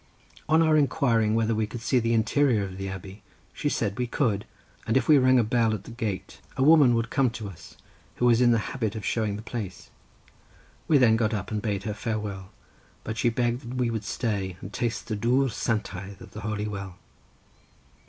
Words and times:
On 0.49 0.63
our 0.63 0.77
inquiring 0.77 1.35
whether 1.35 1.53
we 1.53 1.67
could 1.67 1.81
see 1.81 1.99
the 1.99 2.15
interior 2.15 2.63
of 2.63 2.79
the 2.79 2.89
abbey 2.89 3.21
she 3.53 3.69
said 3.69 3.99
we 3.99 4.07
could, 4.07 4.45
and 4.87 4.95
that 4.95 4.97
if 4.97 5.07
we 5.07 5.19
rang 5.19 5.37
a 5.37 5.43
bell 5.43 5.75
at 5.75 5.83
the 5.83 5.91
gate 5.91 6.41
a 6.57 6.63
woman 6.63 6.95
would 6.95 7.11
come 7.11 7.29
to 7.29 7.47
us, 7.47 7.77
who 8.15 8.25
was 8.25 8.41
in 8.41 8.49
the 8.49 8.57
habit 8.73 8.95
of 8.95 9.05
showing 9.05 9.35
the 9.35 9.43
place. 9.43 9.91
We 10.87 10.97
then 10.97 11.17
got 11.17 11.35
up 11.35 11.51
and 11.51 11.61
bade 11.61 11.83
her 11.83 11.93
farewell—but 11.93 13.15
she 13.15 13.29
begged 13.29 13.61
that 13.61 13.75
we 13.77 13.91
would 13.91 14.03
stay 14.03 14.57
and 14.59 14.73
taste 14.73 15.05
the 15.07 15.15
dwr 15.15 15.51
santaidd 15.51 16.19
of 16.19 16.31
the 16.31 16.41
holy 16.41 16.67
well. 16.67 16.97